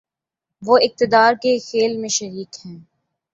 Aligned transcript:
وہ 0.61 0.77
اقتدار 0.81 1.33
کے 1.41 1.57
کھیل 1.59 1.97
میں 1.97 2.09
شریک 2.09 2.65
ہیں۔ 2.65 2.77